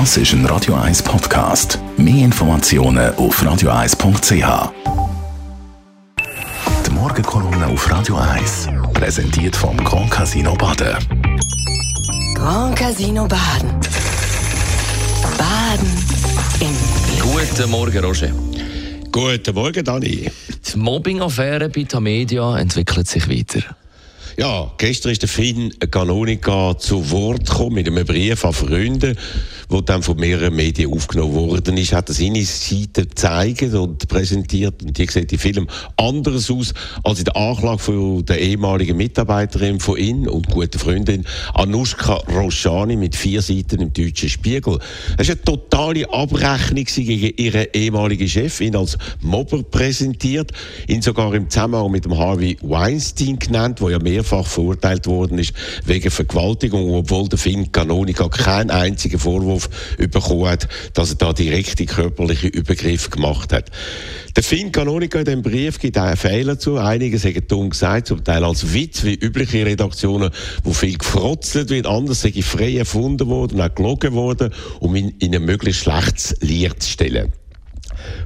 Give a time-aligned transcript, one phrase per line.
[0.00, 1.78] Das ist ein Radio 1 Podcast.
[1.96, 4.72] Mehr Informationen auf radio1.ch.
[6.84, 10.96] Die Morgenkolumne auf Radio 1 präsentiert vom Grand Casino Baden.
[12.34, 13.70] Grand Casino Baden.
[15.38, 15.92] Baden
[16.58, 16.74] im
[17.20, 18.32] Guten Morgen, Roger.
[19.12, 20.28] Guten Morgen, Dani.
[20.28, 23.62] Die Mobbing-Affäre bei Tamedia entwickelt sich weiter.
[24.36, 29.14] Ja, gestern ist der Finn Canonica zu Wort gekommen mit einem Brief an Freunde,
[29.68, 31.92] wo dann von mehreren Medien aufgenommen worden ist.
[31.92, 37.18] Hat er seine Seite gezeigt und präsentiert und die sieht die Film anders aus als
[37.18, 41.24] in der Anklage von der ehemaligen Mitarbeiterin von ihm und guten Freundin
[41.54, 44.78] Anushka Roshani mit vier Seiten im deutschen Spiegel.
[45.18, 50.52] Es war eine totale Abrechnung gegen ihren ehemaligen Chef, ihn als Mobber präsentiert,
[50.88, 55.38] ihn sogar im Zusammenhang mit dem Harvey Weinstein genannt, wo ja mehr mehrfach verurteilt worden
[55.38, 55.52] ist
[55.84, 59.53] wegen Vergewaltigung, obwohl der Finn Canonica keinen einzigen Vorwurf
[59.98, 63.70] bekommen hat, dass er da direkte körperliche Übergriffe gemacht hat.
[64.36, 66.76] Der Finn Canonica in diesem Brief gibt auch Fehler zu.
[66.78, 70.30] Einige sagen dumm gesagt, zum Teil als Witz, wie übliche Redaktionen,
[70.64, 71.86] wo viel gefrotzelt wird.
[71.86, 76.82] Anders sei frei erfunden worden, auch gelogen worden, um ihn in ein möglichst schlechtes Licht
[76.82, 77.32] zu stellen.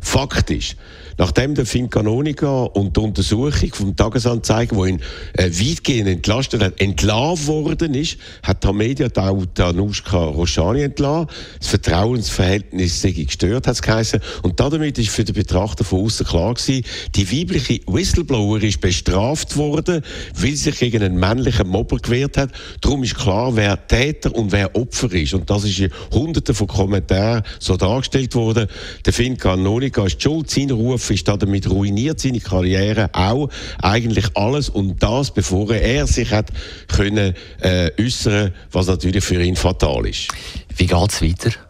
[0.01, 0.77] Faktisch,
[1.19, 5.01] nachdem der Fincanonica und die Untersuchung vom Tagesanzeiger, wo ihn
[5.35, 11.29] äh, weitgehend entlastet hat, entlassen worden ist, hat die Media auch Anushka Roshani entlassen.
[11.59, 14.21] Das Vertrauensverhältnis sei gestört, hat es geheißen.
[14.43, 19.57] Und damit ist für den Betrachter von außen klar gewesen, die weibliche Whistleblower ist bestraft
[19.57, 20.03] worden,
[20.35, 22.51] weil sie sich gegen einen männlichen Mobber gewehrt hat.
[22.81, 25.35] Darum ist klar, wer Täter und wer Opfer ist.
[25.35, 28.69] Und das ist in hunderten von Kommentaren so dargestellt worden.
[29.05, 33.49] Der Fincanonica Monika ist schuld, sein Ruf ist damit ruiniert, seine Karriere auch,
[33.83, 36.51] eigentlich alles und das, bevor er sich hat
[36.89, 40.29] können äh, äußern, was natürlich für ihn fatal ist.
[40.77, 41.68] Wie geht's weiter?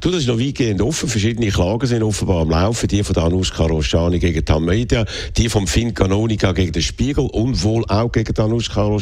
[0.00, 1.08] Du, das ist noch weitgehend offen.
[1.08, 2.86] Verschiedene Klagen sind offenbar am Laufen.
[2.88, 5.04] Die von der Anushka Roshani gegen die Media,
[5.36, 8.96] die vom Finn Canonica gegen den Spiegel und wohl auch gegen die Anushka.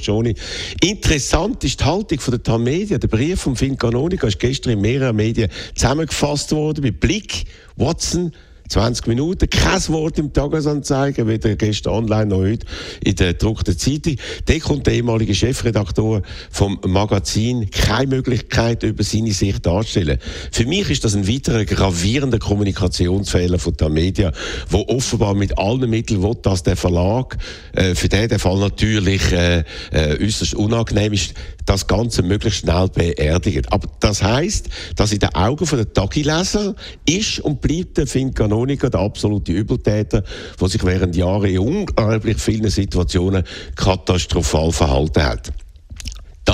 [0.81, 2.99] Interessant ist die Haltung von der Tamedia.
[2.99, 7.45] Der Brief vom Finn Canonica ist gestern in mehreren Medien zusammengefasst worden mit Blick,
[7.77, 8.33] Watson,
[8.75, 12.67] 20 Minuten, kein Wort im Tagesanzeiger, weder gestern online noch heute
[13.05, 14.17] in der gedruckten Zeitung.
[14.47, 20.19] Da kommt der ehemalige Chefredaktor vom Magazin keine Möglichkeit, über seine Sicht darzustellen.
[20.51, 24.33] Für mich ist das ein weiterer gravierender Kommunikationsfehler von der Media,
[24.69, 27.37] wo offenbar mit allen Mitteln will, dass der Verlag,
[27.75, 29.63] äh, für den der Fall natürlich äh,
[29.93, 33.73] äh, äußerst unangenehm ist, das Ganze möglichst schnell beerdigt.
[33.73, 36.75] Aber das heißt, dass in den Augen der Tagileser
[37.07, 40.25] ist und bleibt der Finca Kanoniker, der absolute Übeltäter,
[40.61, 43.45] der sich während Jahren in unglaublich vielen Situationen
[43.77, 45.53] katastrophal verhalten hat.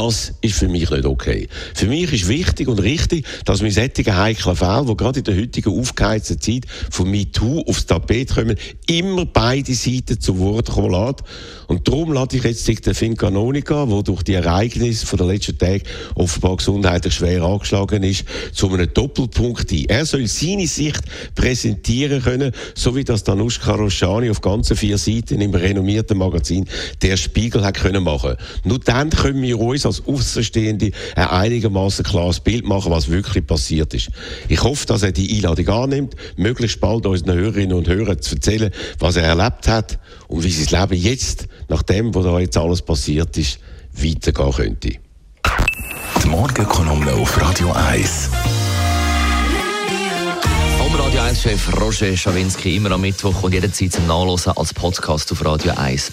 [0.00, 1.46] Das ist für mich nicht okay.
[1.74, 5.36] Für mich ist wichtig und richtig, dass wir solche heiklen Fälle, die gerade in der
[5.36, 8.56] heutigen aufgeheizten Zeit von MeToo aufs Tapet kommen,
[8.86, 11.16] immer beide Seiten zu Wort kommen lassen.
[11.66, 15.82] Und darum lade ich jetzt den Finn Canonica, der durch die Ereignisse der letzten Tage
[16.14, 19.84] offenbar gesundheitlich schwer angeschlagen ist, zu einem Doppelpunkt ein.
[19.86, 21.02] Er soll seine Sicht
[21.34, 26.66] präsentieren können, so wie das Danushka Roshani auf ganzen vier Seiten im renommierten Magazin
[27.02, 28.36] Der Spiegel hat können machen.
[28.64, 33.92] Nur dann können wir uns als Außenstehende ein einigermaßen klares Bild machen, was wirklich passiert
[33.92, 34.10] ist.
[34.48, 38.72] Ich hoffe, dass er die Einladung annimmt, möglichst bald unseren Hörerinnen und Hörern zu erzählen,
[38.98, 39.98] was er erlebt hat
[40.28, 43.58] und wie sein Leben jetzt, nach dem, was da jetzt alles passiert ist,
[43.92, 44.92] weitergehen könnte.
[46.22, 48.30] Die Morgenkolumne auf Radio 1.
[50.78, 55.44] Vom Radio 1-Chef Roger Schawinski immer am Mittwoch und jederzeit zum Nachlesen als Podcast auf
[55.44, 56.12] Radio 1.